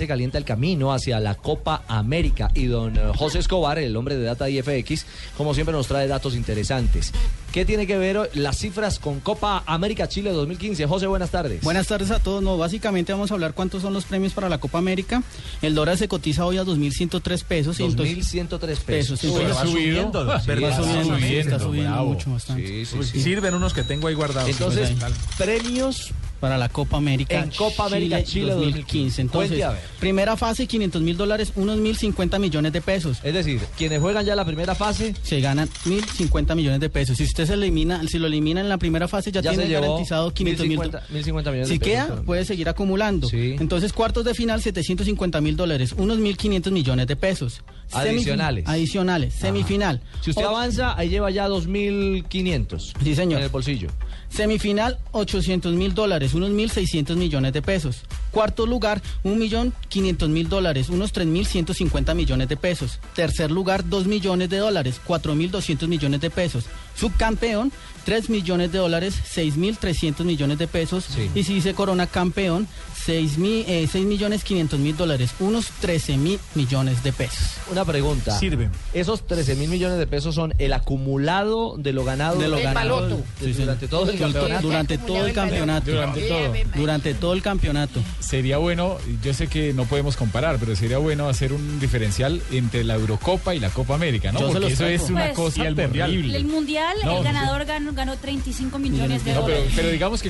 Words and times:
Se 0.00 0.06
calienta 0.06 0.38
el 0.38 0.44
camino 0.44 0.92
hacia 0.92 1.18
la 1.18 1.34
Copa 1.34 1.82
América 1.88 2.52
y 2.54 2.66
don 2.66 2.94
eh, 2.96 3.00
José 3.16 3.40
Escobar, 3.40 3.80
el 3.80 3.96
hombre 3.96 4.16
de 4.16 4.22
Data 4.22 4.48
IFX, 4.48 5.04
como 5.36 5.54
siempre 5.54 5.72
nos 5.72 5.88
trae 5.88 6.06
datos 6.06 6.36
interesantes. 6.36 7.10
¿Qué 7.50 7.64
tiene 7.64 7.84
que 7.84 7.98
ver 7.98 8.30
las 8.34 8.58
cifras 8.58 9.00
con 9.00 9.18
Copa 9.18 9.64
América 9.66 10.06
Chile 10.06 10.30
2015? 10.30 10.86
José, 10.86 11.08
buenas 11.08 11.30
tardes. 11.30 11.62
Buenas 11.62 11.88
tardes 11.88 12.12
a 12.12 12.20
todos. 12.20 12.44
No, 12.44 12.56
básicamente 12.56 13.10
vamos 13.12 13.32
a 13.32 13.34
hablar 13.34 13.54
cuántos 13.54 13.82
son 13.82 13.92
los 13.92 14.04
premios 14.04 14.34
para 14.34 14.48
la 14.48 14.58
Copa 14.58 14.78
América. 14.78 15.24
El 15.62 15.74
dólar 15.74 15.98
se 15.98 16.06
cotiza 16.06 16.46
hoy 16.46 16.58
a 16.58 16.62
2.103 16.62 17.42
pesos. 17.42 17.80
2.103 17.80 18.60
pesos. 18.60 18.84
pesos. 18.84 19.24
Uy, 19.24 19.30
Entonces, 19.30 19.56
va 19.56 19.66
subiendo. 19.66 20.26
va 20.26 20.40
Sí, 20.40 20.46
subiendo, 20.46 21.12
va 21.12 21.18
sí, 21.18 21.36
está 21.38 21.58
subiendo, 21.58 22.04
mucho 22.04 22.30
bastante. 22.30 22.68
Sí, 22.68 22.86
sí, 22.86 23.02
sí. 23.02 23.20
Sirven 23.20 23.52
unos 23.52 23.74
que 23.74 23.82
tengo 23.82 24.06
ahí 24.06 24.14
guardados. 24.14 24.48
Entonces, 24.48 24.92
Pues 24.92 25.12
premios 25.36 26.12
Para 26.40 26.56
la 26.56 26.68
Copa 26.68 26.96
América. 26.98 27.42
En 27.42 27.50
Copa 27.50 27.86
América 27.86 28.22
Chile 28.22 28.52
2015. 28.52 29.20
Entonces, 29.22 29.64
primera 29.98 30.36
fase, 30.36 30.66
500 30.66 31.02
mil 31.02 31.16
dólares, 31.16 31.52
unos 31.56 31.78
1.050 31.78 32.38
millones 32.38 32.72
de 32.72 32.80
pesos. 32.80 33.18
es 33.24 33.34
decir, 33.34 33.60
quienes 33.76 34.00
juegan 34.00 34.24
ya 34.24 34.36
la 34.36 34.44
primera 34.44 34.74
fase 34.76 35.14
Se 35.22 35.40
ganan 35.40 35.68
1.050 35.84 36.54
millones 36.54 36.80
de 36.80 36.88
pesos. 36.90 37.16
Si 37.16 37.24
usted 37.24 37.46
se 37.46 37.54
elimina, 37.54 38.02
si 38.06 38.18
lo 38.18 38.26
elimina 38.28 38.60
en 38.60 38.68
la 38.68 38.78
primera 38.78 39.08
fase, 39.08 39.32
ya, 39.32 39.40
ya 39.40 39.50
tiene 39.50 39.68
garantizado 39.68 40.32
500 40.32 40.66
mil 40.66 40.78
1.050 40.78 41.02
1.050 41.12 41.32
millones 41.50 41.68
Si 41.68 41.78
de 41.78 41.84
pesos. 41.84 42.06
queda, 42.06 42.22
puede 42.22 42.44
seguir 42.44 42.68
acumulando. 42.68 43.28
Sí. 43.28 43.56
Entonces, 43.58 43.92
cuartos 43.92 44.24
de 44.24 44.34
final, 44.34 44.62
750 44.62 45.40
mil 45.40 45.56
dólares, 45.56 45.94
unos 45.98 46.18
1.500 46.18 46.70
millones 46.70 47.06
de 47.08 47.16
pesos. 47.16 47.62
Adicionales. 47.92 48.64
Adicionales. 48.68 49.34
Semifinal. 49.34 50.00
Si 50.20 50.30
usted 50.30 50.44
O- 50.44 50.48
avanza, 50.50 50.96
ahí 50.96 51.08
lleva 51.08 51.30
ya 51.30 51.48
2.500 51.48 52.92
Sí, 53.02 53.14
señor. 53.14 53.38
en 53.38 53.44
el 53.44 53.50
bolsillo. 53.50 53.88
Semifinal, 54.28 54.98
800 55.12 55.72
mil 55.74 55.94
dólares, 55.94 56.27
unos 56.34 56.50
1.600 56.50 57.16
millones 57.16 57.52
de 57.52 57.62
pesos. 57.62 58.02
Cuarto 58.30 58.66
lugar, 58.66 59.02
1.500.000 59.24 60.48
dólares, 60.48 60.88
unos 60.88 61.12
3.150 61.12 62.14
millones 62.14 62.48
de 62.48 62.56
pesos. 62.56 63.00
Tercer 63.14 63.50
lugar, 63.50 63.88
2 63.88 64.06
millones 64.06 64.48
de 64.48 64.58
dólares, 64.58 65.00
4.200 65.06 65.88
millones 65.88 66.20
de 66.20 66.30
pesos. 66.30 66.64
Subcampeón, 66.98 67.72
3 68.04 68.30
millones 68.30 68.72
de 68.72 68.78
dólares, 68.78 69.14
6.300 69.34 70.24
millones 70.24 70.58
de 70.58 70.66
pesos. 70.66 71.04
Sí. 71.04 71.30
Y 71.34 71.44
si 71.44 71.60
se 71.60 71.74
corona 71.74 72.06
campeón, 72.06 72.66
6, 73.04 73.38
mil, 73.38 73.64
eh, 73.68 73.86
6 73.90 74.04
millones 74.06 74.44
500 74.44 74.78
mil 74.80 74.96
dólares, 74.96 75.30
unos 75.40 75.66
13 75.80 76.16
mil 76.16 76.38
millones 76.54 77.02
de 77.02 77.12
pesos. 77.12 77.38
Una 77.70 77.84
pregunta. 77.84 78.38
Sirven. 78.38 78.70
Esos 78.94 79.26
13 79.26 79.56
mil 79.56 79.68
millones 79.68 79.98
de 79.98 80.06
pesos 80.06 80.34
son 80.34 80.54
el 80.58 80.72
acumulado 80.72 81.76
de 81.78 81.92
lo 81.92 82.04
ganado 82.04 82.38
De 82.38 82.48
lo 82.48 82.58
ganado. 82.60 83.06
de- 83.08 83.16
Sí, 83.40 83.54
sí. 83.54 83.62
durante 83.62 83.88
todo 83.88 84.10
el 84.10 84.18
campeonato. 84.18 84.62
Durante 84.66 84.98
todo 84.98 85.26
el 85.26 85.32
campeonato. 85.32 85.90
Durante 85.90 86.20
todo. 86.28 86.52
Durante 86.76 87.14
todo 87.14 87.32
el 87.34 87.42
campeonato. 87.42 88.00
Sería 88.20 88.58
bueno, 88.58 88.96
yo 89.22 89.34
sé 89.34 89.46
que 89.48 89.72
no 89.74 89.84
podemos 89.84 90.16
comparar, 90.16 90.58
pero 90.58 90.74
sería 90.76 90.98
bueno 90.98 91.28
hacer 91.28 91.52
un 91.52 91.78
diferencial 91.80 92.40
entre 92.52 92.84
la 92.84 92.94
Eurocopa 92.94 93.54
y 93.54 93.60
la 93.60 93.70
Copa 93.70 93.94
América, 93.94 94.32
¿no? 94.32 94.40
Yo 94.40 94.52
Porque 94.52 94.68
eso 94.72 94.86
es 94.86 95.08
una 95.10 95.24
Pues, 95.26 95.36
cosa 95.36 95.62
terrible. 95.74 96.36
El 96.36 96.44
mundial, 96.46 96.87
No, 97.04 97.18
el 97.18 97.24
ganador 97.24 97.64
ganó, 97.64 97.92
ganó 97.92 98.16
35 98.16 98.78
millones 98.78 99.24
de 99.24 99.32
No, 99.34 99.44
pero, 99.44 99.56
dólares. 99.58 99.72
pero 99.76 99.88
digamos 99.90 100.20
que 100.22 100.26